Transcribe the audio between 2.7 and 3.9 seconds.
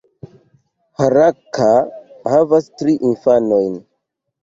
tri infanojn.